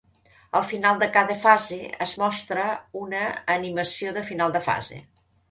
Al 0.59 0.63
final 0.69 0.95
de 1.03 1.07
cada 1.17 1.35
fase 1.43 1.77
es 2.07 2.15
mostra 2.23 2.65
una 3.03 3.21
"animació 3.59 4.17
de 4.19 4.27
final 4.33 4.59
de 4.59 4.65
fase". 4.73 5.01